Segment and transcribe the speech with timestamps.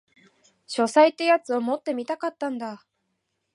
[0.65, 2.83] 書斎ってやつを持ってみたかったんだ